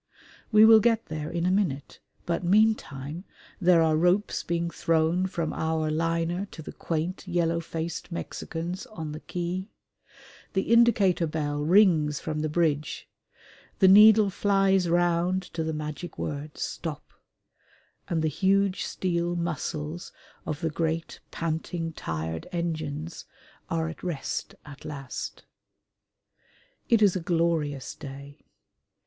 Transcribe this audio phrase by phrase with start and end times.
[0.51, 3.23] We will get there in a minute, but meantime
[3.59, 9.11] there are ropes being thrown from our liner to the quaint yellow faced Mexicans on
[9.11, 9.69] the quay;
[10.53, 13.07] the indicator bell rings from the bridge,
[13.77, 17.13] the needle flies round to the magic word "Stop,"
[18.07, 20.11] and the huge steel muscles
[20.47, 23.25] of the great panting, tired engines
[23.69, 25.43] are at rest at last.
[26.89, 28.39] It is a glorious day.